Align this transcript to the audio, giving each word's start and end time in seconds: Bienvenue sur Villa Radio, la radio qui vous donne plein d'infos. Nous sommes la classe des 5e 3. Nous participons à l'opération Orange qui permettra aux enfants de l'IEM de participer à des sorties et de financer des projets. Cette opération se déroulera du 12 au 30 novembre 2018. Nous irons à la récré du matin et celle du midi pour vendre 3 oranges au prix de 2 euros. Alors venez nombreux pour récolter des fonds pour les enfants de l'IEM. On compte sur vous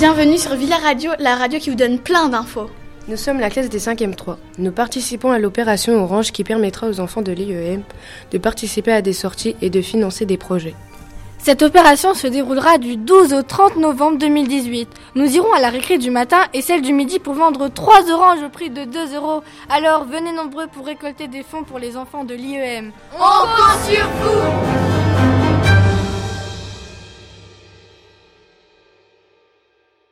Bienvenue 0.00 0.38
sur 0.38 0.54
Villa 0.54 0.78
Radio, 0.78 1.10
la 1.18 1.36
radio 1.36 1.58
qui 1.58 1.68
vous 1.68 1.76
donne 1.76 1.98
plein 1.98 2.30
d'infos. 2.30 2.70
Nous 3.06 3.18
sommes 3.18 3.38
la 3.38 3.50
classe 3.50 3.68
des 3.68 3.78
5e 3.78 4.14
3. 4.14 4.38
Nous 4.56 4.72
participons 4.72 5.30
à 5.30 5.38
l'opération 5.38 6.02
Orange 6.02 6.32
qui 6.32 6.42
permettra 6.42 6.88
aux 6.88 7.00
enfants 7.00 7.20
de 7.20 7.32
l'IEM 7.32 7.82
de 8.32 8.38
participer 8.38 8.92
à 8.92 9.02
des 9.02 9.12
sorties 9.12 9.56
et 9.60 9.68
de 9.68 9.82
financer 9.82 10.24
des 10.24 10.38
projets. 10.38 10.74
Cette 11.36 11.60
opération 11.60 12.14
se 12.14 12.26
déroulera 12.26 12.78
du 12.78 12.96
12 12.96 13.34
au 13.34 13.42
30 13.42 13.76
novembre 13.76 14.16
2018. 14.16 14.88
Nous 15.16 15.36
irons 15.36 15.52
à 15.52 15.60
la 15.60 15.68
récré 15.68 15.98
du 15.98 16.10
matin 16.10 16.38
et 16.54 16.62
celle 16.62 16.80
du 16.80 16.94
midi 16.94 17.18
pour 17.18 17.34
vendre 17.34 17.68
3 17.68 18.10
oranges 18.10 18.42
au 18.42 18.48
prix 18.48 18.70
de 18.70 18.84
2 18.84 19.16
euros. 19.16 19.42
Alors 19.68 20.06
venez 20.06 20.32
nombreux 20.32 20.68
pour 20.68 20.86
récolter 20.86 21.28
des 21.28 21.42
fonds 21.42 21.64
pour 21.64 21.78
les 21.78 21.98
enfants 21.98 22.24
de 22.24 22.34
l'IEM. 22.34 22.90
On 23.18 23.18
compte 23.18 23.92
sur 23.92 24.06
vous 24.06 24.59